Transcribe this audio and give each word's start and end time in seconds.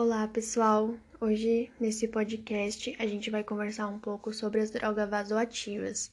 Olá, 0.00 0.28
pessoal! 0.28 0.94
Hoje, 1.20 1.72
nesse 1.80 2.06
podcast, 2.06 2.94
a 3.00 3.04
gente 3.04 3.30
vai 3.30 3.42
conversar 3.42 3.88
um 3.88 3.98
pouco 3.98 4.32
sobre 4.32 4.60
as 4.60 4.70
drogas 4.70 5.10
vasoativas. 5.10 6.12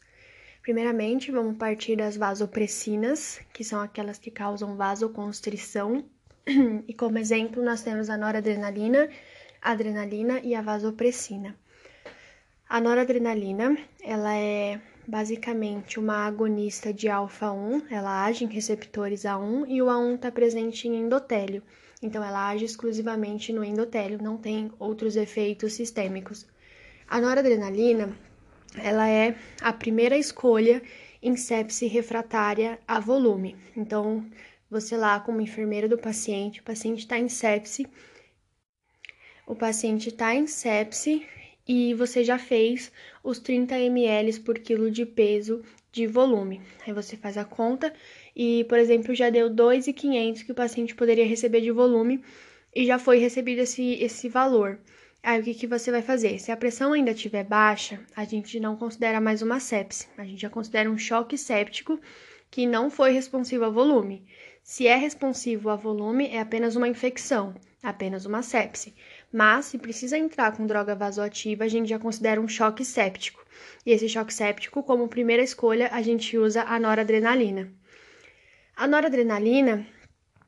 Primeiramente, 0.63 1.31
vamos 1.31 1.55
partir 1.55 1.95
das 1.95 2.17
vasopressinas, 2.17 3.39
que 3.53 3.63
são 3.63 3.79
aquelas 3.79 4.17
que 4.17 4.31
causam 4.31 4.75
vasoconstrição. 4.75 6.03
E 6.87 6.95
como 6.95 7.19
exemplo, 7.19 7.63
nós 7.63 7.83
temos 7.83 8.09
a 8.09 8.17
noradrenalina, 8.17 9.07
a 9.61 9.73
adrenalina 9.73 10.39
e 10.39 10.55
a 10.55 10.63
vasopressina. 10.63 11.55
A 12.67 12.81
noradrenalina, 12.81 13.77
ela 14.01 14.35
é 14.35 14.81
basicamente 15.07 15.99
uma 15.99 16.25
agonista 16.25 16.91
de 16.91 17.07
alfa-1, 17.07 17.83
ela 17.91 18.25
age 18.25 18.45
em 18.45 18.47
receptores 18.47 19.25
A1 19.25 19.65
e 19.67 19.79
o 19.79 19.85
A1 19.85 20.15
está 20.15 20.31
presente 20.31 20.87
em 20.87 21.01
endotélio, 21.01 21.61
então 22.05 22.23
ela 22.23 22.49
age 22.49 22.65
exclusivamente 22.65 23.51
no 23.51 23.63
endotélio, 23.63 24.21
não 24.21 24.37
tem 24.37 24.71
outros 24.77 25.15
efeitos 25.15 25.73
sistêmicos. 25.73 26.45
A 27.07 27.19
noradrenalina, 27.19 28.15
ela 28.77 29.09
é 29.09 29.35
a 29.59 29.73
primeira 29.73 30.15
escolha 30.17 30.81
em 31.21 31.35
sepse 31.35 31.87
refratária 31.87 32.79
a 32.87 32.99
volume. 32.99 33.55
Então, 33.75 34.23
você 34.69 34.95
lá 34.95 35.19
como 35.19 35.41
enfermeira 35.41 35.87
do 35.87 35.97
paciente, 35.97 36.59
o 36.59 36.63
paciente 36.63 36.99
está 36.99 37.17
em 37.17 37.27
sepse, 37.27 37.87
o 39.47 39.55
paciente 39.55 40.09
está 40.09 40.35
em 40.35 40.45
sepse 40.45 41.25
e 41.67 41.93
você 41.95 42.23
já 42.23 42.37
fez 42.37 42.91
os 43.23 43.39
30 43.39 43.79
ml 43.79 44.39
por 44.41 44.59
quilo 44.59 44.91
de 44.91 45.05
peso 45.05 45.63
de 45.91 46.05
volume. 46.05 46.61
Aí 46.85 46.93
você 46.93 47.17
faz 47.17 47.37
a 47.37 47.45
conta 47.45 47.91
e, 48.35 48.65
por 48.65 48.77
exemplo, 48.77 49.15
já 49.15 49.29
deu 49.29 49.49
2,500 49.49 50.43
que 50.43 50.51
o 50.51 50.55
paciente 50.55 50.93
poderia 50.93 51.25
receber 51.25 51.61
de 51.61 51.71
volume 51.71 52.21
e 52.75 52.85
já 52.85 52.99
foi 52.99 53.17
recebido 53.17 53.59
esse, 53.59 53.93
esse 53.93 54.27
valor. 54.27 54.79
Aí 55.23 55.39
o 55.39 55.43
que, 55.43 55.53
que 55.53 55.65
você 55.67 55.89
vai 55.89 56.01
fazer? 56.01 56.37
Se 56.39 56.51
a 56.51 56.57
pressão 56.57 56.93
ainda 56.93 57.11
estiver 57.11 57.43
baixa, 57.43 57.99
a 58.15 58.25
gente 58.25 58.59
não 58.59 58.75
considera 58.75 59.21
mais 59.21 59.41
uma 59.41 59.59
sepse, 59.59 60.07
a 60.17 60.25
gente 60.25 60.41
já 60.41 60.49
considera 60.49 60.91
um 60.91 60.97
choque 60.97 61.37
séptico 61.37 61.99
que 62.51 62.67
não 62.67 62.91
foi 62.91 63.11
responsivo 63.11 63.65
a 63.65 63.69
volume. 63.69 64.23
Se 64.61 64.85
é 64.85 64.95
responsivo 64.95 65.69
a 65.69 65.75
volume, 65.75 66.27
é 66.27 66.39
apenas 66.39 66.75
uma 66.75 66.87
infecção, 66.87 67.55
apenas 67.81 68.25
uma 68.25 68.41
sepse. 68.41 68.93
Mas, 69.31 69.65
se 69.65 69.77
precisa 69.77 70.17
entrar 70.17 70.55
com 70.55 70.65
droga 70.65 70.95
vasoativa, 70.95 71.63
a 71.63 71.67
gente 71.67 71.89
já 71.89 71.99
considera 71.99 72.39
um 72.39 72.47
choque 72.47 72.85
séptico. 72.85 73.43
E 73.85 73.91
esse 73.91 74.07
choque 74.07 74.33
séptico, 74.33 74.83
como 74.83 75.07
primeira 75.07 75.43
escolha, 75.43 75.89
a 75.91 76.01
gente 76.01 76.37
usa 76.37 76.63
a 76.63 76.79
noradrenalina. 76.79 77.71
A 78.75 78.87
noradrenalina, 78.87 79.87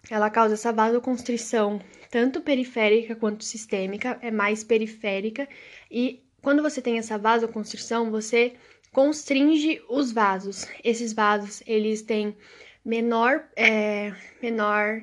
ela 0.09 0.29
causa 0.29 0.55
essa 0.55 0.73
vasoconstrição, 0.73 1.81
tanto 2.11 2.41
periférica 2.41 3.15
quanto 3.15 3.43
sistêmica, 3.43 4.17
é 4.21 4.29
mais 4.29 4.63
periférica, 4.63 5.47
e 5.89 6.21
quando 6.41 6.61
você 6.61 6.81
tem 6.81 6.97
essa 6.97 7.17
vasoconstrição, 7.17 8.11
você 8.11 8.53
constringe 8.91 9.81
os 9.89 10.11
vasos. 10.11 10.65
Esses 10.83 11.13
vasos, 11.13 11.63
eles 11.65 12.01
têm 12.01 12.35
menor, 12.83 13.45
é, 13.55 14.13
menor 14.41 15.01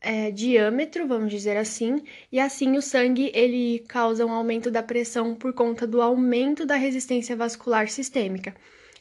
é, 0.00 0.30
diâmetro, 0.30 1.06
vamos 1.06 1.30
dizer 1.30 1.56
assim, 1.56 2.02
e 2.30 2.38
assim 2.38 2.76
o 2.76 2.82
sangue 2.82 3.30
ele 3.34 3.80
causa 3.88 4.24
um 4.24 4.30
aumento 4.30 4.70
da 4.70 4.82
pressão 4.82 5.34
por 5.34 5.52
conta 5.52 5.86
do 5.86 6.00
aumento 6.02 6.66
da 6.66 6.76
resistência 6.76 7.34
vascular 7.34 7.88
sistêmica. 7.88 8.54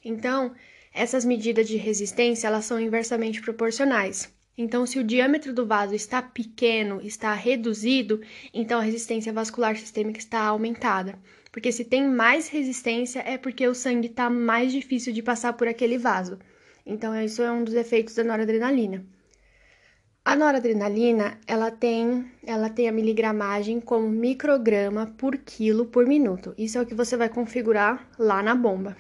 Então, 0.04 0.54
essas 0.94 1.26
medidas 1.26 1.68
de 1.68 1.76
resistência 1.76 2.48
elas 2.48 2.66
são 2.66 2.80
inversamente 2.80 3.42
proporcionais. 3.42 4.32
Então, 4.56 4.86
se 4.86 5.00
o 5.00 5.04
diâmetro 5.04 5.52
do 5.52 5.66
vaso 5.66 5.96
está 5.96 6.22
pequeno, 6.22 7.02
está 7.02 7.34
reduzido, 7.34 8.22
então 8.54 8.80
a 8.80 8.84
resistência 8.84 9.34
vascular 9.34 9.76
sistêmica 9.76 10.20
está 10.20 10.42
aumentada. 10.42 11.18
Porque 11.52 11.72
se 11.72 11.84
tem 11.84 12.08
mais 12.08 12.50
resistência, 12.50 13.24
é 13.26 13.38
porque 13.38 13.68
o 13.68 13.74
sangue 13.74 14.08
está 14.08 14.30
mais 14.30 14.72
difícil 14.72 15.12
de 15.12 15.24
passar 15.24 15.54
por 15.54 15.68
aquele 15.68 15.98
vaso. 15.98 16.38
Então, 16.86 17.20
isso 17.20 17.42
é 17.42 17.52
um 17.52 17.64
dos 17.64 17.74
efeitos 17.74 18.14
da 18.14 18.24
noradrenalina. 18.24 19.04
A 20.26 20.36
noradrenalina, 20.36 21.38
ela 21.48 21.70
tem, 21.70 22.32
ela 22.46 22.70
tem 22.70 22.88
a 22.88 22.92
miligramagem 22.92 23.80
como 23.80 24.08
micrograma 24.08 25.14
por 25.18 25.38
quilo 25.38 25.86
por 25.86 26.06
minuto. 26.06 26.54
Isso 26.58 26.78
é 26.78 26.82
o 26.82 26.86
que 26.86 26.96
você 26.96 27.18
vai 27.18 27.30
configurar 27.30 28.08
lá 28.18 28.42
na 28.42 28.56
bomba. 28.56 28.96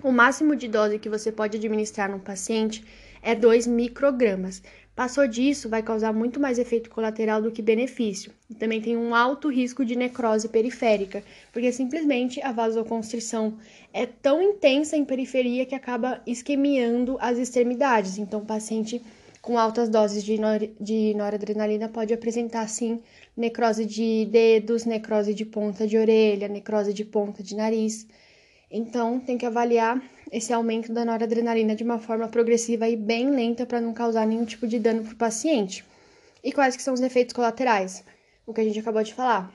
O 0.00 0.12
máximo 0.12 0.54
de 0.54 0.68
dose 0.68 0.98
que 0.98 1.08
você 1.08 1.32
pode 1.32 1.56
administrar 1.56 2.08
num 2.08 2.20
paciente 2.20 2.84
é 3.20 3.34
2 3.34 3.66
microgramas. 3.66 4.62
Passou 4.94 5.26
disso, 5.26 5.68
vai 5.68 5.82
causar 5.82 6.12
muito 6.12 6.38
mais 6.38 6.56
efeito 6.56 6.88
colateral 6.88 7.42
do 7.42 7.50
que 7.50 7.60
benefício. 7.60 8.32
E 8.48 8.54
também 8.54 8.80
tem 8.80 8.96
um 8.96 9.12
alto 9.12 9.48
risco 9.48 9.84
de 9.84 9.96
necrose 9.96 10.48
periférica, 10.48 11.22
porque 11.52 11.72
simplesmente 11.72 12.40
a 12.42 12.52
vasoconstrição 12.52 13.58
é 13.92 14.06
tão 14.06 14.40
intensa 14.40 14.96
em 14.96 15.04
periferia 15.04 15.66
que 15.66 15.74
acaba 15.74 16.20
isquemiando 16.24 17.16
as 17.20 17.36
extremidades. 17.36 18.18
Então, 18.18 18.40
o 18.40 18.46
paciente 18.46 19.02
com 19.42 19.58
altas 19.58 19.88
doses 19.88 20.22
de, 20.22 20.38
nor 20.38 20.60
de 20.80 21.12
noradrenalina 21.14 21.88
pode 21.88 22.14
apresentar, 22.14 22.68
sim, 22.68 23.00
necrose 23.36 23.84
de 23.84 24.26
dedos, 24.26 24.84
necrose 24.84 25.34
de 25.34 25.44
ponta 25.44 25.88
de 25.88 25.98
orelha, 25.98 26.46
necrose 26.46 26.92
de 26.92 27.04
ponta 27.04 27.42
de 27.42 27.56
nariz. 27.56 28.06
Então, 28.70 29.18
tem 29.18 29.38
que 29.38 29.46
avaliar 29.46 30.02
esse 30.30 30.52
aumento 30.52 30.92
da 30.92 31.04
noradrenalina 31.04 31.74
de 31.74 31.84
uma 31.84 31.98
forma 31.98 32.28
progressiva 32.28 32.88
e 32.88 32.96
bem 32.96 33.30
lenta 33.30 33.64
para 33.64 33.80
não 33.80 33.94
causar 33.94 34.26
nenhum 34.26 34.44
tipo 34.44 34.66
de 34.66 34.78
dano 34.78 35.02
para 35.02 35.14
o 35.14 35.16
paciente. 35.16 35.84
E 36.44 36.52
quais 36.52 36.76
que 36.76 36.82
são 36.82 36.94
os 36.94 37.00
efeitos 37.00 37.32
colaterais? 37.32 38.04
O 38.46 38.52
que 38.52 38.60
a 38.60 38.64
gente 38.64 38.78
acabou 38.78 39.02
de 39.02 39.14
falar. 39.14 39.52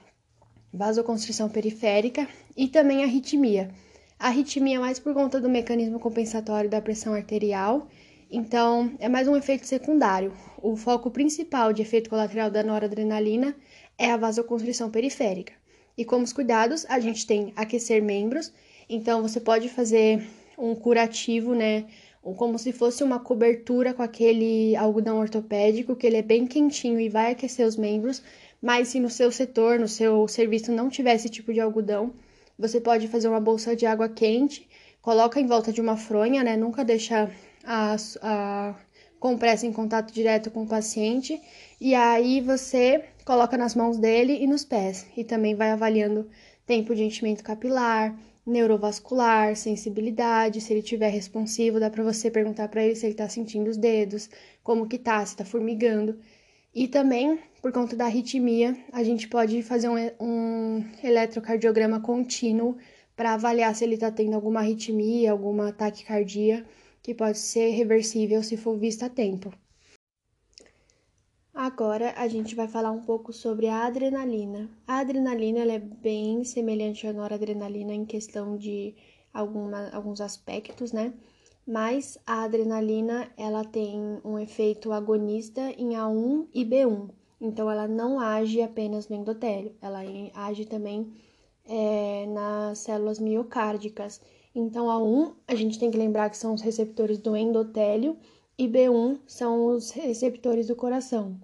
Vasoconstrição 0.73 1.47
periférica 1.49 2.27
e 2.57 2.67
também 2.67 3.03
arritmia. 3.03 3.69
A 4.17 4.27
arritmia 4.27 4.77
é 4.77 4.79
mais 4.79 4.99
por 4.99 5.13
conta 5.13 5.39
do 5.39 5.49
mecanismo 5.49 5.99
compensatório 5.99 6.69
da 6.69 6.81
pressão 6.81 7.13
arterial 7.13 7.87
então, 8.35 8.91
é 8.97 9.07
mais 9.07 9.27
um 9.27 9.37
efeito 9.37 9.67
secundário. 9.67 10.33
O 10.59 10.75
foco 10.75 11.11
principal 11.11 11.71
de 11.71 11.83
efeito 11.83 12.09
colateral 12.09 12.49
da 12.49 12.63
noradrenalina 12.63 13.55
é 13.95 14.09
a 14.09 14.17
vasoconstrição 14.17 14.89
periférica. 14.89 15.53
E 15.95 16.03
como 16.03 16.23
os 16.23 16.33
cuidados, 16.33 16.83
a 16.89 16.99
gente 16.99 17.27
tem 17.27 17.53
aquecer 17.55 18.01
membros. 18.01 18.51
Então, 18.89 19.21
você 19.21 19.39
pode 19.39 19.69
fazer 19.69 20.23
um 20.57 20.75
curativo, 20.75 21.53
né? 21.53 21.85
Como 22.21 22.57
se 22.57 22.71
fosse 22.71 23.03
uma 23.03 23.19
cobertura 23.19 23.93
com 23.93 24.01
aquele 24.01 24.75
algodão 24.75 25.19
ortopédico, 25.19 25.95
que 25.95 26.07
ele 26.07 26.17
é 26.17 26.21
bem 26.21 26.47
quentinho 26.47 26.99
e 26.99 27.09
vai 27.09 27.31
aquecer 27.31 27.67
os 27.67 27.75
membros. 27.75 28.23
Mas 28.61 28.89
se 28.89 28.99
no 28.99 29.09
seu 29.09 29.31
setor, 29.31 29.77
no 29.77 29.87
seu 29.87 30.27
serviço 30.27 30.71
não 30.71 30.89
tiver 30.89 31.15
esse 31.15 31.27
tipo 31.27 31.53
de 31.53 31.59
algodão, 31.59 32.13
você 32.57 32.79
pode 32.79 33.07
fazer 33.09 33.27
uma 33.27 33.39
bolsa 33.41 33.75
de 33.75 33.85
água 33.85 34.07
quente, 34.07 34.67
coloca 35.01 35.39
em 35.39 35.47
volta 35.47 35.73
de 35.73 35.81
uma 35.81 35.97
fronha, 35.97 36.43
né? 36.43 36.55
Nunca 36.55 36.85
deixa 36.85 37.29
a, 37.63 37.95
a 38.21 38.75
compressa 39.19 39.65
em 39.65 39.71
contato 39.71 40.13
direto 40.13 40.51
com 40.51 40.63
o 40.63 40.67
paciente 40.67 41.41
e 41.79 41.95
aí 41.95 42.41
você 42.41 43.05
coloca 43.23 43.57
nas 43.57 43.73
mãos 43.73 43.97
dele 43.97 44.37
e 44.41 44.45
nos 44.45 44.65
pés 44.65 45.05
e 45.15 45.23
também 45.23 45.55
vai 45.55 45.71
avaliando 45.71 46.29
tempo 46.65 46.95
de 46.95 47.03
enchimento 47.03 47.43
capilar, 47.43 48.17
neurovascular, 48.45 49.55
sensibilidade, 49.55 50.61
se 50.61 50.73
ele 50.73 50.81
tiver 50.81 51.09
responsivo, 51.09 51.79
dá 51.79 51.89
para 51.89 52.03
você 52.03 52.29
perguntar 52.29 52.67
para 52.67 52.83
ele 52.83 52.95
se 52.95 53.05
ele 53.05 53.13
está 53.13 53.27
sentindo 53.29 53.69
os 53.69 53.77
dedos, 53.77 54.29
como 54.61 54.87
que 54.87 54.97
tá, 54.97 55.25
se 55.25 55.33
está 55.33 55.45
formigando. 55.45 56.19
E 56.73 56.87
também, 56.87 57.39
por 57.61 57.71
conta 57.71 57.95
da 57.95 58.05
arritmia, 58.05 58.75
a 58.91 59.03
gente 59.03 59.27
pode 59.27 59.61
fazer 59.61 59.89
um, 59.89 59.95
um 60.19 60.85
eletrocardiograma 61.03 61.99
contínuo 61.99 62.75
para 63.15 63.33
avaliar 63.33 63.75
se 63.75 63.83
ele 63.83 63.93
está 63.93 64.11
tendo 64.11 64.33
alguma 64.33 64.59
arritmia, 64.59 65.31
alguma 65.31 65.71
taquicardia 65.71 66.65
que 67.01 67.13
pode 67.13 67.37
ser 67.37 67.71
reversível 67.71 68.41
se 68.41 68.57
for 68.57 68.77
vista 68.77 69.05
a 69.05 69.09
tempo. 69.09 69.53
Agora 71.65 72.13
a 72.17 72.27
gente 72.27 72.55
vai 72.55 72.67
falar 72.67 72.91
um 72.91 72.99
pouco 72.99 73.31
sobre 73.31 73.69
a 73.69 73.85
adrenalina. 73.85 74.69
A 74.85 74.97
adrenalina 74.97 75.59
é 75.59 75.79
bem 75.79 76.43
semelhante 76.43 77.07
à 77.07 77.13
noradrenalina 77.13 77.93
em 77.93 78.03
questão 78.03 78.57
de 78.57 78.93
alguma, 79.33 79.89
alguns 79.91 80.19
aspectos, 80.19 80.91
né? 80.91 81.13
Mas 81.65 82.17
a 82.27 82.43
adrenalina 82.43 83.31
ela 83.37 83.63
tem 83.63 83.97
um 84.25 84.37
efeito 84.37 84.91
agonista 84.91 85.61
em 85.77 85.91
A1 85.91 86.47
e 86.53 86.65
B1. 86.65 87.09
Então 87.39 87.71
ela 87.71 87.87
não 87.87 88.19
age 88.19 88.61
apenas 88.61 89.07
no 89.07 89.15
endotélio, 89.15 89.73
ela 89.81 90.01
age 90.33 90.65
também 90.65 91.13
é, 91.63 92.25
nas 92.25 92.79
células 92.79 93.19
miocárdicas. 93.19 94.19
Então, 94.53 94.87
A1 94.87 95.33
a 95.47 95.55
gente 95.55 95.79
tem 95.79 95.89
que 95.89 95.97
lembrar 95.97 96.29
que 96.29 96.35
são 96.35 96.53
os 96.53 96.61
receptores 96.61 97.19
do 97.19 97.37
endotélio 97.37 98.17
e 98.57 98.67
B1 98.67 99.19
são 99.25 99.67
os 99.67 99.91
receptores 99.91 100.67
do 100.67 100.75
coração. 100.75 101.39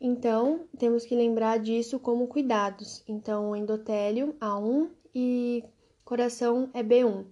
Então, 0.00 0.66
temos 0.78 1.04
que 1.04 1.14
lembrar 1.14 1.58
disso 1.58 1.98
como 1.98 2.28
cuidados. 2.28 3.02
Então, 3.08 3.54
endotélio 3.56 4.34
A1 4.40 4.88
e 5.14 5.64
coração 6.04 6.70
é 6.72 6.82
B1. 6.82 7.26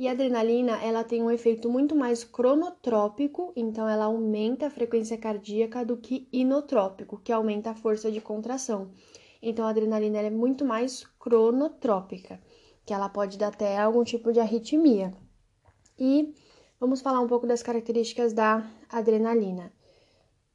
E 0.00 0.08
a 0.08 0.12
adrenalina, 0.12 0.82
ela 0.82 1.04
tem 1.04 1.22
um 1.22 1.30
efeito 1.30 1.68
muito 1.68 1.94
mais 1.94 2.24
cronotrópico, 2.24 3.52
então 3.54 3.86
ela 3.86 4.06
aumenta 4.06 4.66
a 4.66 4.70
frequência 4.70 5.18
cardíaca 5.18 5.84
do 5.84 5.96
que 5.96 6.26
inotrópico, 6.32 7.20
que 7.22 7.30
aumenta 7.30 7.68
a 7.68 7.74
força 7.74 8.10
de 8.10 8.18
contração. 8.18 8.92
Então 9.42 9.66
a 9.66 9.68
adrenalina 9.68 10.18
é 10.18 10.30
muito 10.30 10.64
mais 10.64 11.04
cronotrópica, 11.18 12.40
que 12.86 12.94
ela 12.94 13.10
pode 13.10 13.36
dar 13.36 13.48
até 13.48 13.76
algum 13.76 14.02
tipo 14.02 14.32
de 14.32 14.40
arritmia. 14.40 15.12
E 15.98 16.34
vamos 16.78 17.02
falar 17.02 17.20
um 17.20 17.28
pouco 17.28 17.46
das 17.46 17.62
características 17.62 18.32
da 18.32 18.66
adrenalina. 18.88 19.70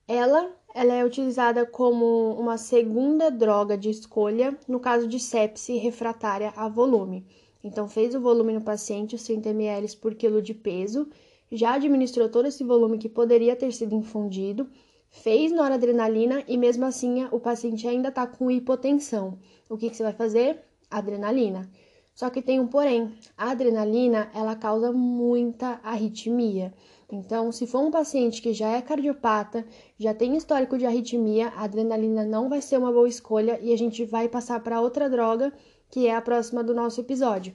Ela, 0.08 0.52
ela 0.76 0.94
é 0.94 1.06
utilizada 1.06 1.66
como 1.66 2.34
uma 2.34 2.58
segunda 2.58 3.32
droga 3.32 3.78
de 3.78 3.90
escolha 3.90 4.58
no 4.68 4.78
caso 4.78 5.08
de 5.08 5.18
sepse 5.22 5.78
refratária 5.78 6.52
a 6.54 6.68
volume. 6.68 7.26
Então, 7.64 7.88
fez 7.88 8.14
o 8.14 8.20
volume 8.20 8.52
no 8.52 8.62
paciente, 8.62 9.16
os 9.16 9.24
30 9.24 9.52
ml 9.52 9.96
por 9.96 10.14
quilo 10.14 10.42
de 10.42 10.54
peso, 10.54 11.08
já 11.50 11.76
administrou 11.76 12.28
todo 12.28 12.50
esse 12.50 12.62
volume 12.62 12.98
que 12.98 13.08
poderia 13.08 13.56
ter 13.56 13.72
sido 13.72 13.96
infundido, 13.96 14.68
fez 15.10 15.50
noradrenalina 15.50 16.44
e 16.46 16.58
mesmo 16.58 16.84
assim 16.84 17.24
o 17.32 17.40
paciente 17.40 17.88
ainda 17.88 18.10
está 18.10 18.28
com 18.28 18.52
hipotensão. 18.52 19.40
O 19.70 19.78
que, 19.78 19.90
que 19.90 19.96
você 19.96 20.04
vai 20.04 20.14
fazer? 20.14 20.60
Adrenalina. 20.92 21.72
Só 22.16 22.30
que 22.30 22.42
tem 22.42 22.62
um 22.62 22.68
porém, 22.68 23.14
a 23.38 23.52
adrenalina 23.52 24.32
ela 24.34 24.56
causa 24.56 24.90
muita 24.90 25.82
arritmia. 25.84 26.74
Então, 27.12 27.52
se 27.52 27.68
for 27.68 27.82
um 27.82 27.92
paciente 27.92 28.42
que 28.42 28.54
já 28.54 28.70
é 28.70 28.82
cardiopata, 28.82 29.66
já 30.00 30.14
tem 30.14 30.38
histórico 30.38 30.78
de 30.78 30.86
arritmia, 30.86 31.50
a 31.50 31.66
adrenalina 31.66 32.24
não 32.24 32.48
vai 32.48 32.62
ser 32.62 32.78
uma 32.78 32.92
boa 32.92 33.10
escolha 33.10 33.60
e 33.62 33.74
a 33.74 33.78
gente 33.78 34.06
vai 34.06 34.30
passar 34.30 34.62
para 34.62 34.80
outra 34.80 35.10
droga, 35.10 35.52
que 35.90 36.08
é 36.08 36.16
a 36.16 36.22
próxima 36.22 36.64
do 36.64 36.74
nosso 36.74 37.02
episódio. 37.02 37.54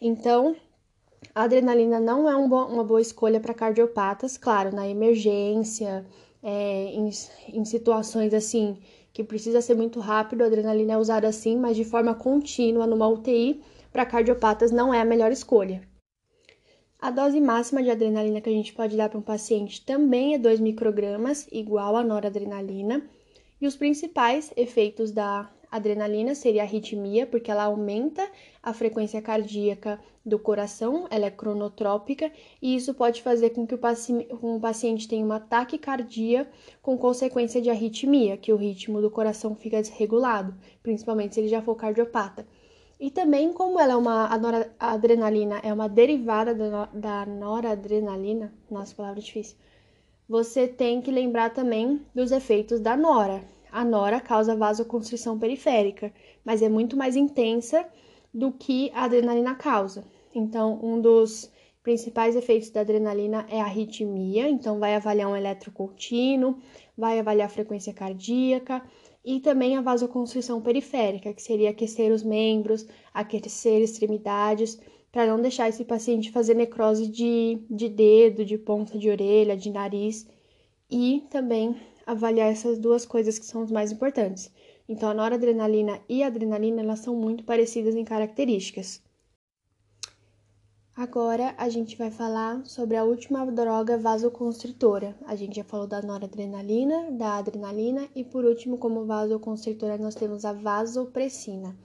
Então, 0.00 0.56
a 1.34 1.42
adrenalina 1.42 2.00
não 2.00 2.28
é 2.28 2.34
um 2.34 2.48
bo 2.48 2.64
uma 2.64 2.84
boa 2.84 3.02
escolha 3.02 3.38
para 3.38 3.52
cardiopatas, 3.52 4.38
claro, 4.38 4.74
na 4.74 4.88
emergência, 4.88 6.06
é, 6.42 6.92
em, 6.92 7.10
em 7.52 7.64
situações 7.64 8.32
assim 8.32 8.78
que 9.18 9.24
precisa 9.24 9.60
ser 9.60 9.74
muito 9.74 9.98
rápido, 9.98 10.42
a 10.42 10.46
adrenalina 10.46 10.92
é 10.92 10.96
usada 10.96 11.26
assim, 11.26 11.56
mas 11.58 11.76
de 11.76 11.84
forma 11.84 12.14
contínua 12.14 12.86
numa 12.86 13.08
UTI, 13.08 13.60
para 13.90 14.06
cardiopatas 14.06 14.70
não 14.70 14.94
é 14.94 15.00
a 15.00 15.04
melhor 15.04 15.32
escolha. 15.32 15.82
A 17.00 17.10
dose 17.10 17.40
máxima 17.40 17.82
de 17.82 17.90
adrenalina 17.90 18.40
que 18.40 18.48
a 18.48 18.52
gente 18.52 18.72
pode 18.72 18.96
dar 18.96 19.08
para 19.08 19.18
um 19.18 19.22
paciente 19.22 19.84
também 19.84 20.34
é 20.34 20.38
2 20.38 20.60
microgramas, 20.60 21.48
igual 21.50 21.96
a 21.96 22.04
noradrenalina. 22.04 23.04
E 23.60 23.66
os 23.66 23.74
principais 23.74 24.52
efeitos 24.56 25.10
da 25.10 25.50
adrenalina 25.70 26.34
seria 26.34 26.62
arritmia, 26.62 27.26
porque 27.26 27.50
ela 27.50 27.64
aumenta 27.64 28.28
a 28.62 28.72
frequência 28.72 29.20
cardíaca 29.22 30.00
do 30.24 30.38
coração, 30.38 31.06
ela 31.10 31.26
é 31.26 31.30
cronotrópica, 31.30 32.30
e 32.60 32.76
isso 32.76 32.94
pode 32.94 33.22
fazer 33.22 33.50
com 33.50 33.66
que 33.66 33.74
o, 33.74 33.78
paci 33.78 34.26
o 34.30 34.60
paciente 34.60 35.08
tenha 35.08 35.24
uma 35.24 35.40
taquicardia 35.40 36.48
com 36.82 36.98
consequência 36.98 37.60
de 37.60 37.70
arritmia, 37.70 38.36
que 38.36 38.52
o 38.52 38.56
ritmo 38.56 39.00
do 39.00 39.10
coração 39.10 39.54
fica 39.54 39.80
desregulado, 39.80 40.54
principalmente 40.82 41.34
se 41.34 41.40
ele 41.40 41.48
já 41.48 41.62
for 41.62 41.74
cardiopata. 41.74 42.46
E 43.00 43.10
também, 43.10 43.52
como 43.52 43.78
ela 43.78 43.92
é 43.92 43.96
uma 43.96 44.26
a 44.78 44.92
adrenalina 44.92 45.60
é 45.62 45.72
uma 45.72 45.88
derivada 45.88 46.52
da, 46.54 46.86
da 46.86 47.26
noradrenalina, 47.26 48.52
nossa 48.68 48.94
palavra 48.94 49.20
difícil, 49.20 49.56
você 50.28 50.66
tem 50.66 51.00
que 51.00 51.10
lembrar 51.10 51.50
também 51.50 52.02
dos 52.14 52.32
efeitos 52.32 52.80
da 52.80 52.96
nora. 52.96 53.42
A 53.70 53.84
nora 53.84 54.20
causa 54.20 54.56
vasoconstrição 54.56 55.38
periférica, 55.38 56.12
mas 56.44 56.62
é 56.62 56.68
muito 56.68 56.96
mais 56.96 57.16
intensa 57.16 57.86
do 58.32 58.52
que 58.52 58.90
a 58.94 59.04
adrenalina 59.04 59.54
causa. 59.54 60.04
Então, 60.34 60.78
um 60.82 61.00
dos 61.00 61.50
principais 61.82 62.36
efeitos 62.36 62.70
da 62.70 62.80
adrenalina 62.80 63.46
é 63.48 63.60
a 63.60 63.64
arritmia, 63.64 64.48
então 64.48 64.78
vai 64.78 64.94
avaliar 64.94 65.30
um 65.30 65.36
eletrocontínuo, 65.36 66.58
vai 66.96 67.18
avaliar 67.18 67.46
a 67.46 67.50
frequência 67.50 67.94
cardíaca, 67.94 68.82
e 69.24 69.40
também 69.40 69.76
a 69.76 69.80
vasoconstrição 69.80 70.60
periférica, 70.60 71.32
que 71.32 71.42
seria 71.42 71.70
aquecer 71.70 72.12
os 72.12 72.22
membros, 72.22 72.86
aquecer 73.12 73.80
extremidades, 73.82 74.78
para 75.10 75.26
não 75.26 75.40
deixar 75.40 75.68
esse 75.68 75.84
paciente 75.84 76.30
fazer 76.30 76.54
necrose 76.54 77.08
de, 77.08 77.58
de 77.70 77.88
dedo, 77.88 78.44
de 78.44 78.58
ponta 78.58 78.98
de 78.98 79.08
orelha, 79.08 79.56
de 79.56 79.70
nariz, 79.70 80.26
e 80.90 81.24
também 81.30 81.74
avaliar 82.08 82.50
essas 82.50 82.78
duas 82.78 83.04
coisas 83.04 83.38
que 83.38 83.44
são 83.44 83.62
as 83.62 83.70
mais 83.70 83.92
importantes. 83.92 84.50
Então, 84.88 85.10
a 85.10 85.14
noradrenalina 85.14 86.00
e 86.08 86.22
a 86.22 86.28
adrenalina 86.28 86.80
elas 86.80 87.00
são 87.00 87.14
muito 87.14 87.44
parecidas 87.44 87.94
em 87.94 88.02
características. 88.02 89.02
Agora 90.96 91.54
a 91.58 91.68
gente 91.68 91.98
vai 91.98 92.10
falar 92.10 92.64
sobre 92.64 92.96
a 92.96 93.04
última 93.04 93.44
droga 93.44 93.98
vasoconstritora. 93.98 95.14
A 95.26 95.36
gente 95.36 95.56
já 95.56 95.64
falou 95.64 95.86
da 95.86 96.00
noradrenalina, 96.00 97.12
da 97.12 97.36
adrenalina 97.36 98.08
e 98.16 98.24
por 98.24 98.42
último, 98.42 98.78
como 98.78 99.04
vasoconstritora, 99.04 99.98
nós 99.98 100.14
temos 100.14 100.46
a 100.46 100.54
vasopressina. 100.54 101.76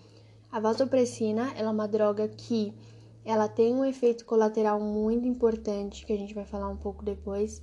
A 0.49 0.59
vasopressina 0.59 1.53
é 1.57 1.67
uma 1.67 1.87
droga 1.87 2.29
que 2.29 2.73
ela 3.25 3.49
tem 3.49 3.75
um 3.75 3.83
efeito 3.83 4.23
colateral 4.25 4.79
muito 4.79 5.27
importante, 5.27 6.05
que 6.05 6.13
a 6.13 6.17
gente 6.17 6.33
vai 6.33 6.45
falar 6.45 6.69
um 6.69 6.77
pouco 6.77 7.03
depois, 7.03 7.61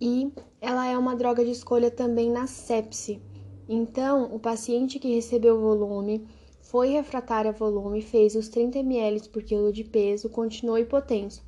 e 0.00 0.32
ela 0.60 0.86
é 0.86 0.96
uma 0.96 1.16
droga 1.16 1.44
de 1.44 1.50
escolha 1.50 1.90
também 1.90 2.30
na 2.30 2.46
sepse. 2.46 3.20
Então, 3.68 4.34
o 4.34 4.38
paciente 4.38 4.98
que 4.98 5.14
recebeu 5.14 5.60
volume 5.60 6.26
foi 6.60 6.90
refratário 6.90 7.50
a 7.50 7.52
volume, 7.52 8.02
fez 8.02 8.34
os 8.34 8.48
30 8.48 8.78
ml 8.78 9.28
por 9.28 9.42
quilo 9.42 9.72
de 9.72 9.84
peso, 9.84 10.28
continuou 10.28 10.78
hipotenso. 10.78 11.44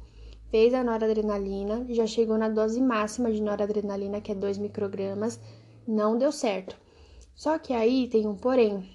Fez 0.51 0.73
a 0.73 0.83
noradrenalina, 0.83 1.87
já 1.91 2.07
chegou 2.07 2.39
na 2.39 2.49
dose 2.49 2.81
máxima 2.81 3.31
de 3.31 3.43
noradrenalina, 3.43 4.21
que 4.21 4.33
é 4.33 4.35
2 4.35 4.59
microgramas, 4.59 5.39
não 5.87 6.17
deu 6.17 6.33
certo. 6.33 6.77
Só 7.35 7.59
que 7.59 7.73
aí 7.73 8.09
tem 8.09 8.27
um 8.27 8.35
porém. 8.35 8.89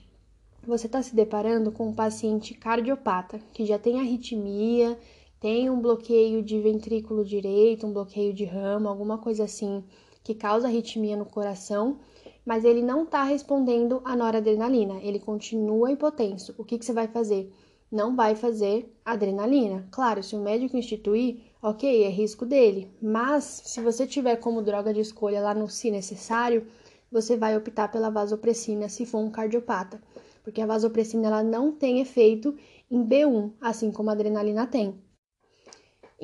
Você 0.65 0.87
está 0.87 1.01
se 1.01 1.15
deparando 1.15 1.71
com 1.71 1.89
um 1.89 1.93
paciente 1.93 2.53
cardiopata, 2.53 3.39
que 3.53 3.65
já 3.65 3.77
tem 3.77 3.99
arritmia, 3.99 4.97
tem 5.43 5.69
um 5.69 5.79
bloqueio 5.79 6.41
de 6.41 6.57
ventrículo 6.59 7.23
direito, 7.23 7.85
um 7.85 7.93
bloqueio 7.93 8.33
de 8.33 8.45
ramo, 8.45 8.87
alguma 8.87 9.17
coisa 9.17 9.43
assim, 9.43 9.83
que 10.23 10.33
causa 10.33 10.67
arritmia 10.67 11.17
no 11.17 11.25
coração 11.25 11.99
mas 12.45 12.65
ele 12.65 12.81
não 12.81 13.03
está 13.03 13.23
respondendo 13.23 14.01
à 14.03 14.15
noradrenalina, 14.15 14.99
ele 15.01 15.19
continua 15.19 15.91
hipotenso. 15.91 16.53
O 16.57 16.63
que, 16.63 16.77
que 16.77 16.85
você 16.85 16.93
vai 16.93 17.07
fazer? 17.07 17.51
Não 17.91 18.15
vai 18.15 18.35
fazer 18.35 18.93
adrenalina. 19.05 19.87
Claro, 19.91 20.21
se 20.21 20.35
o 20.35 20.41
médico 20.41 20.75
instituir, 20.75 21.41
ok, 21.61 22.03
é 22.03 22.09
risco 22.09 22.45
dele, 22.45 22.91
mas 23.01 23.61
se 23.65 23.81
você 23.81 24.05
tiver 24.05 24.35
como 24.37 24.61
droga 24.61 24.93
de 24.93 24.99
escolha 24.99 25.41
lá 25.41 25.53
no 25.53 25.69
se 25.69 25.89
necessário, 25.91 26.65
você 27.11 27.37
vai 27.37 27.55
optar 27.55 27.89
pela 27.91 28.09
vasopressina 28.09 28.89
se 28.89 29.05
for 29.05 29.19
um 29.19 29.29
cardiopata, 29.29 30.01
porque 30.43 30.61
a 30.61 30.65
vasopressina 30.65 31.27
ela 31.27 31.43
não 31.43 31.71
tem 31.71 31.99
efeito 31.99 32.55
em 32.89 33.05
B1, 33.05 33.51
assim 33.61 33.91
como 33.91 34.09
a 34.09 34.13
adrenalina 34.13 34.65
tem. 34.65 34.95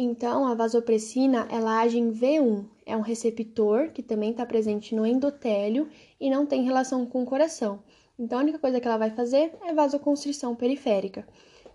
Então, 0.02 0.48
a 0.48 0.54
vasopressina 0.54 1.46
ela 1.52 1.82
age 1.82 2.00
em 2.00 2.10
V1, 2.10 2.64
é 2.86 2.96
um 2.96 3.02
receptor 3.02 3.90
que 3.92 4.02
também 4.02 4.32
está 4.32 4.46
presente 4.46 4.96
no 4.96 5.06
endotélio 5.06 5.90
e 6.18 6.30
não 6.30 6.46
tem 6.46 6.64
relação 6.64 7.06
com 7.06 7.22
o 7.22 7.26
coração. 7.26 7.82
Então, 8.18 8.40
a 8.40 8.42
única 8.42 8.58
coisa 8.58 8.80
que 8.80 8.88
ela 8.88 8.96
vai 8.96 9.10
fazer 9.10 9.52
é 9.62 9.74
vasoconstrição 9.74 10.56
periférica. 10.56 11.28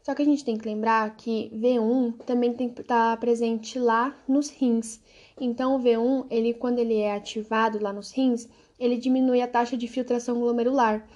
Só 0.02 0.14
que 0.14 0.22
a 0.22 0.24
gente 0.24 0.42
tem 0.42 0.56
que 0.56 0.66
lembrar 0.66 1.14
que 1.18 1.50
V1 1.54 2.14
também 2.24 2.54
tem 2.54 2.70
que 2.70 2.80
estar 2.80 3.10
tá 3.10 3.16
presente 3.18 3.78
lá 3.78 4.16
nos 4.26 4.48
rins. 4.48 5.02
Então, 5.38 5.76
o 5.76 5.78
V1, 5.78 6.24
ele, 6.30 6.54
quando 6.54 6.78
ele 6.78 6.96
é 6.96 7.14
ativado 7.14 7.78
lá 7.78 7.92
nos 7.92 8.10
rins, 8.10 8.48
ele 8.80 8.96
diminui 8.96 9.42
a 9.42 9.46
taxa 9.46 9.76
de 9.76 9.86
filtração 9.86 10.40
glomerular. 10.40 11.06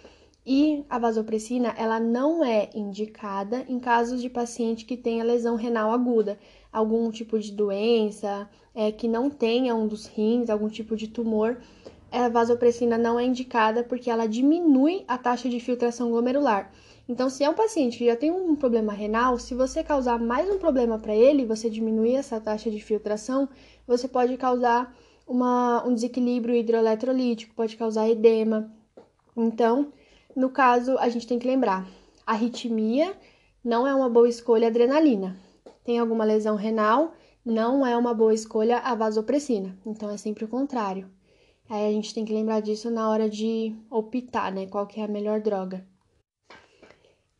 E 0.51 0.83
a 0.89 0.99
vasopressina, 0.99 1.75
ela 1.77 2.01
não 2.01 2.43
é 2.43 2.71
indicada 2.75 3.67
em 3.69 3.79
casos 3.79 4.23
de 4.23 4.31
paciente 4.31 4.87
que 4.87 4.97
tenha 4.97 5.23
lesão 5.23 5.57
renal 5.57 5.93
aguda, 5.93 6.39
algum 6.73 7.11
tipo 7.11 7.39
de 7.39 7.53
doença, 7.53 8.49
é, 8.75 8.91
que 8.91 9.07
não 9.07 9.29
tenha 9.29 9.75
um 9.75 9.87
dos 9.87 10.07
rins, 10.07 10.49
algum 10.49 10.71
tipo 10.71 10.97
de 10.97 11.07
tumor, 11.07 11.59
a 12.11 12.31
vasopressina 12.31 12.97
não 12.97 13.21
é 13.21 13.27
indicada 13.27 13.85
porque 13.85 14.11
ela 14.11 14.27
diminui 14.27 15.05
a 15.07 15.19
taxa 15.19 15.51
de 15.51 15.61
filtração 15.61 16.11
glomerular. 16.11 16.73
Então, 17.07 17.29
se 17.29 17.45
é 17.45 17.51
um 17.51 17.55
paciente 17.55 17.99
que 17.99 18.07
já 18.07 18.17
tem 18.17 18.31
um 18.31 18.57
problema 18.57 18.95
renal, 18.95 19.39
se 19.39 19.53
você 19.55 19.85
causar 19.85 20.19
mais 20.19 20.49
um 20.49 20.57
problema 20.57 20.99
para 20.99 21.15
ele, 21.15 21.45
você 21.45 21.69
diminuir 21.69 22.15
essa 22.15 22.41
taxa 22.41 22.71
de 22.71 22.81
filtração, 22.81 23.51
você 23.87 24.09
pode 24.09 24.35
causar 24.39 24.97
uma, 25.27 25.87
um 25.87 25.93
desequilíbrio 25.93 26.57
hidroeletrolítico, 26.57 27.55
pode 27.55 27.77
causar 27.77 28.09
edema. 28.09 28.73
Então, 29.37 29.93
no 30.39 30.51
caso, 30.51 30.97
a 30.99 31.09
gente 31.09 31.27
tem 31.27 31.37
que 31.37 31.49
lembrar: 31.49 31.85
arritmia 32.25 33.13
não 33.65 33.85
é 33.85 33.93
uma 33.93 34.09
boa 34.09 34.29
escolha 34.29 34.69
adrenalina. 34.69 35.37
Tem 35.83 35.99
alguma 35.99 36.23
lesão 36.23 36.55
renal, 36.55 37.13
não 37.45 37.85
é 37.85 37.97
uma 37.97 38.15
boa 38.15 38.33
escolha 38.33 38.79
a 38.79 38.95
vasopressina. 38.95 39.77
Então 39.85 40.09
é 40.09 40.17
sempre 40.17 40.45
o 40.45 40.49
contrário. 40.49 41.11
Aí 41.69 41.89
a 41.89 41.91
gente 41.91 42.15
tem 42.15 42.25
que 42.25 42.33
lembrar 42.33 42.61
disso 42.61 42.89
na 42.89 43.11
hora 43.11 43.29
de 43.29 43.75
optar, 43.91 44.53
né? 44.53 44.69
Qual 44.69 44.87
que 44.87 45.01
é 45.01 45.05
a 45.05 45.09
melhor 45.09 45.41
droga. 45.41 45.85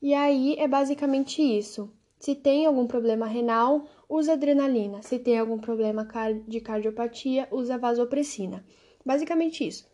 E 0.03 0.13
aí 0.13 0.57
é 0.59 0.67
basicamente 0.67 1.41
isso. 1.41 1.93
Se 2.19 2.35
tem 2.35 2.67
algum 2.67 2.89
problema 2.89 3.27
renal, 3.27 3.87
usa 4.09 4.33
adrenalina. 4.33 5.03
Se 5.03 5.21
tem 5.21 5.39
algum 5.39 5.59
problema 5.61 6.05
de 6.49 6.61
cardiopatia, 6.61 7.47
usa 7.53 7.79
vasopressina. 7.79 8.67
Basicamente 9.07 9.65
isso. 9.65 9.88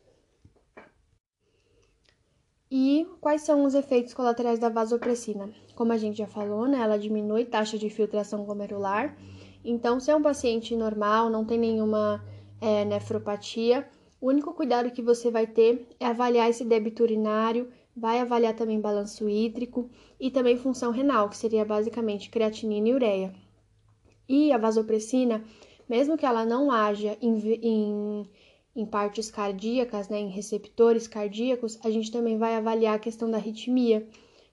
E 2.77 3.07
quais 3.21 3.43
são 3.43 3.63
os 3.65 3.73
efeitos 3.73 4.13
colaterais 4.13 4.59
da 4.59 4.69
vasopressina? 4.69 5.49
Como 5.77 5.93
a 5.93 5.97
gente 5.97 6.19
já 6.19 6.27
falou, 6.27 6.67
né, 6.67 6.81
ela 6.81 6.99
diminui 6.99 7.45
taxa 7.45 7.79
de 7.79 7.89
filtração 7.89 8.45
glomerular. 8.45 9.17
Então, 9.65 10.01
se 10.01 10.11
é 10.11 10.17
um 10.17 10.21
paciente 10.21 10.75
normal, 10.75 11.31
não 11.31 11.45
tem 11.45 11.57
nenhuma 11.57 12.21
é, 12.61 12.85
nefropatia, 12.85 13.89
o 14.21 14.27
único 14.27 14.53
cuidado 14.53 14.91
que 14.91 15.01
você 15.01 15.31
vai 15.31 15.47
ter 15.47 15.87
é 16.01 16.07
avaliar 16.07 16.51
esse 16.51 16.65
débito 16.65 17.05
urinário, 17.05 17.71
vai 17.97 18.19
avaliar 18.19 18.57
também 18.57 18.81
balanço 18.81 19.29
hídrico 19.29 19.89
e 20.19 20.29
também 20.29 20.57
função 20.57 20.91
renal, 20.91 21.29
que 21.29 21.37
seria 21.37 21.65
basicamente 21.65 22.29
creatinina 22.29 22.89
e 22.89 22.95
ureia. 22.95 23.35
E 24.29 24.51
a 24.51 24.59
vasopressina, 24.59 25.45
mesmo 25.89 26.17
que 26.17 26.27
ela 26.27 26.45
não 26.45 26.73
haja 26.73 27.17
em, 27.23 27.39
em, 27.63 28.31
em 28.75 28.85
partes 28.85 29.31
cardíacas, 29.31 30.09
né, 30.09 30.19
em 30.19 30.29
receptores 30.29 31.07
cardíacos, 31.07 31.79
a 31.85 31.91
gente 31.91 32.11
também 32.11 32.37
vai 32.37 32.57
avaliar 32.57 32.97
a 32.97 32.99
questão 32.99 33.31
da 33.31 33.37
arritmia. 33.37 34.07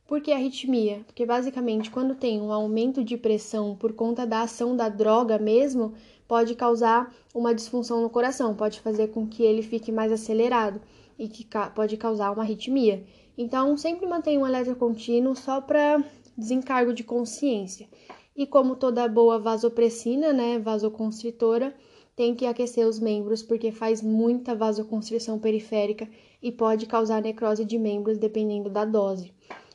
Por 0.07 0.21
que 0.21 0.31
arritmia? 0.31 1.01
Porque 1.05 1.25
basicamente 1.25 1.89
quando 1.89 2.15
tem 2.15 2.41
um 2.41 2.51
aumento 2.51 3.03
de 3.03 3.17
pressão 3.17 3.75
por 3.75 3.93
conta 3.93 4.25
da 4.25 4.41
ação 4.41 4.75
da 4.75 4.89
droga 4.89 5.39
mesmo, 5.39 5.93
pode 6.27 6.53
causar 6.53 7.13
uma 7.33 7.55
disfunção 7.55 8.01
no 8.01 8.09
coração, 8.09 8.55
pode 8.55 8.79
fazer 8.81 9.07
com 9.07 9.27
que 9.27 9.41
ele 9.43 9.61
fique 9.61 9.91
mais 9.91 10.11
acelerado 10.11 10.81
e 11.17 11.27
que 11.27 11.47
pode 11.73 11.97
causar 11.97 12.31
uma 12.31 12.43
arritmia. 12.43 13.03
Então, 13.37 13.77
sempre 13.77 14.05
mantenha 14.05 14.39
um 14.39 14.45
eletro 14.45 14.75
contínuo 14.75 15.35
só 15.35 15.61
para 15.61 16.03
desencargo 16.37 16.93
de 16.93 17.03
consciência. 17.03 17.87
E 18.35 18.45
como 18.45 18.75
toda 18.75 19.07
boa 19.07 19.39
vasopressina, 19.39 20.33
né, 20.33 20.59
vasoconstritora, 20.59 21.75
tem 22.21 22.35
que 22.35 22.45
aquecer 22.45 22.85
os 22.85 22.99
membros 22.99 23.41
porque 23.41 23.71
faz 23.71 23.99
muita 23.99 24.53
vasoconstrição 24.53 25.39
periférica 25.39 26.07
e 26.39 26.51
pode 26.51 26.85
causar 26.85 27.19
necrose 27.19 27.65
de 27.65 27.79
membros 27.79 28.19
dependendo 28.19 28.69
da 28.69 28.85
dose. 28.85 29.33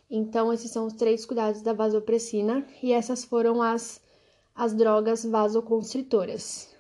Então, 0.09 0.53
esses 0.53 0.71
são 0.71 0.87
os 0.87 0.93
três 0.93 1.27
cuidados 1.27 1.61
da 1.61 1.73
vasopressina 1.73 2.65
e 2.81 2.93
essas 2.93 3.25
foram 3.25 3.61
as 3.61 4.01
as 4.55 4.73
drogas 4.73 5.25
vasoconstritoras. 5.25 6.76